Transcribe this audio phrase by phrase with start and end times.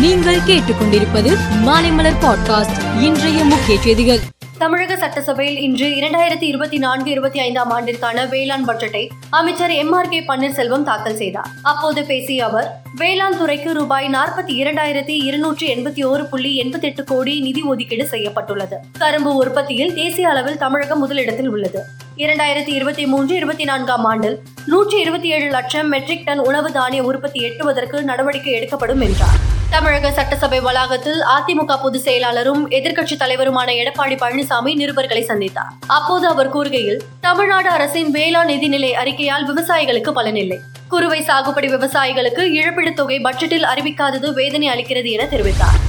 [0.00, 1.30] நீங்கள் கேட்டுக்கொண்டிருப்பது
[1.64, 4.18] மாலைமலர் பாட்காஸ்ட் இன்றைய முக்கிய செய்திகள்.
[4.58, 10.20] தமிழக சட்டசபையில் இன்று இரண்டாயிரத்தி இருபத்தி நான்கு இருபத்தி ஐந்தாம் ஆண்டிற்கான வேளாண் பட்ஜெட்டை அமைச்சர் எம் ஆர் கே
[10.20, 11.48] பன்னீர்செல்வம் தாக்கல் செய்தார்.
[11.62, 17.40] அப்போது பேசிய அவர் வேளாண் துறைக்கு ரூபாய் நாற்பத்தி இரண்டாயிரத்தி இருநூற்றி எண்பத்தி ஓரு புள்ளி எண்பத்தி எட்டு கோடி
[17.40, 18.76] நிதி ஒதுக்கீடு செய்யப்பட்டுள்ளது.
[18.98, 21.82] கரும்பு உற்பத்தியில் தேசிய அளவில் தமிழகம் முதலிடத்தில் உள்ளது.
[22.20, 27.40] இரண்டாயிரத்தி இருபத்தி மூன்று இருபத்தி நான்காம் ஆண்டில் நூற்றி இருபத்தி ஏழு லட்சம் மெட்ரிக் டன் உணவு தானிய உற்பத்தி
[27.44, 29.38] எட்டுவதற்கு நடவடிக்கை எடுக்கப்படும் என்றார்.
[29.70, 35.70] தமிழக சட்டசபை வளாகத்தில் அதிமுக பொதுச் செயலாளரும் எதிர்க்கட்சி தலைவருமான எடப்பாடி பழனிசாமி நிருபர்களை சந்தித்தார்.
[35.86, 40.58] அப்போது அவர் கூறுகையில் தமிழ்நாடு அரசின் வேளாண் நிதிநிலை அறிக்கையால் விவசாயிகளுக்கு பலனில்லை.
[40.88, 45.80] குறுவை சாகுபடி விவசாயிகளுக்கு இழப்பீடு தொகை பட்ஜெட்டில் அறிவிக்காதது வேதனை அளிக்கிறது என தெரிவித்தார்.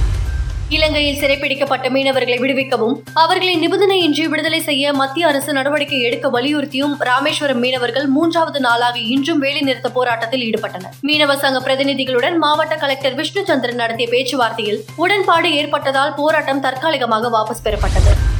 [0.74, 8.06] இலங்கையில் சிறைப்பிடிக்கப்பட்ட மீனவர்களை விடுவிக்கவும் அவர்களை நிபந்தனையின்றி விடுதலை செய்ய மத்திய அரசு நடவடிக்கை எடுக்க வலியுறுத்தியும் ராமேஸ்வரம் மீனவர்கள்
[8.16, 10.94] மூன்றாவது நாளாக இன்றும் வேலைநிறுத்த போராட்டத்தில் ஈடுபட்டனர்.
[11.08, 18.31] மீனவ சங்க பிரதிநிதிகளுடன் மாவட்ட கலெக்டர் விஷ்ணு சந்திரன் நடத்திய பேச்சுவார்த்தையில் உடன்பாடு ஏற்பட்டதால் போராட்டம் தற்காலிகமாக வாபஸ் பெறப்பட்டது.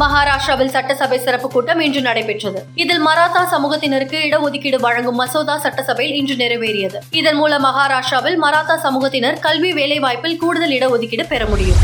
[0.00, 2.64] மகாராஷ்டிராவில் சட்டசபை சிறப்பு கூட்டம் இன்று நடைபெற்றது.
[2.74, 6.94] இதில் மராத்தா சமூகத்தினருக்கு இடஒதுக்கீடு வழங்கும் மசோதா சட்டசபையில் இன்று நிறைவேறியது.
[7.10, 11.76] இதன் மூலம் மகாராஷ்டிராவில் மராத்தா சமூகத்தினர் கல்வி வேலைவாய்ப்பில் கூடுதல் இடஒதுக்கீடு பெற முடியும்.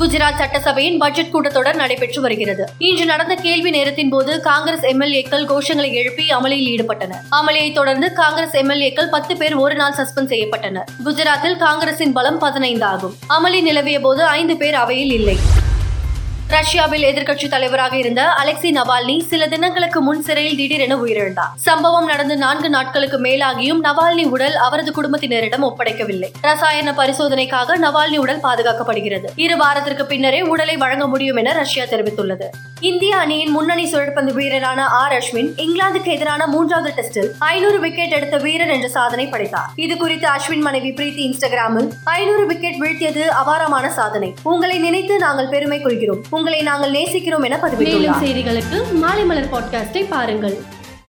[0.00, 2.64] குஜராத் சட்டசபையின் பட்ஜெட் கூட்டத்தொடர் நடைபெற்று வருகிறது.
[2.78, 7.22] இன்று நடந்த கேள்வி நேரத்தின் போது காங்கிரஸ் எம்எல்ஏக்கள் கோஷங்களை எழுப்பி அமளியில் ஈடுபட்டனர்.
[7.30, 10.84] அமளியை தொடர்ந்து காங்கிரஸ் எம்எல்ஏக்கள் பத்து பேர் ஒரு நாள் சஸ்பெண்ட் செய்யப்பட்டனர்.
[11.04, 13.16] குஜராத்தில் காங்கிரசின் பலம் பதினைந்து ஆகும்.
[13.28, 15.38] அமளி நிலவிய போது ஐந்து பேர் அவையில் இல்லை.
[16.48, 21.52] ரஷ்யாவில் எதிர்க்கட்சி தலைவராக இருந்த அலெக்சி நவால்னி சில தினங்களுக்கு முன் சிறையில் திடீரென உயிரிழந்தார்.
[21.56, 26.32] சம்பவம் நடந்து நான்கு நாட்களுக்கு மேலாகியும் நவால்னி உடல் அவரது குடும்பத்தினரிடம் ஒப்படைக்கவில்லை.
[26.40, 29.24] ரசாயன பரிசோதனைக்காக நவால்னி உடல் பாதுகாக்கப்படுகிறது.
[29.36, 32.48] இரு வாரத்திற்கு பின்னரே உடலை வழங்க முடியும் என ரஷ்யா தெரிவித்துள்ளது.
[32.80, 35.12] இந்திய அணியின் முன்னணி சுழற்பந்து வீரரான ஆர்.
[35.12, 39.68] அஸ்வின் இங்கிலாந்துக்கு எதிரான மூன்றாவது டெஸ்டில் ஐநூறு விக்கெட் எடுத்த வீரர் என்ற சாதனை படைத்தார்.
[39.74, 44.34] இது குறித்து அஸ்வின் மனைவி பிரீத்தி இன்ஸ்டாகிராமில் ஐநூறு விக்கெட் வீழ்த்தியது அபாரமான சாதனை.
[44.42, 46.24] உங்களை நினைத்து நாங்கள் பெருமை கொள்கிறோம்.
[46.36, 50.56] உங்களை நாங்கள் நேசிக்கிறோம் என மேலும் செய்திகளுக்கு மாலை மலர் பாட்காஸ்டை பாருங்கள்.